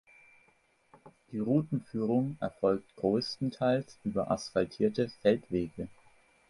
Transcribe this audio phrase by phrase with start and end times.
[1.31, 5.89] Die Routenführung erfolgt größtenteils über asphaltierte Feldwege.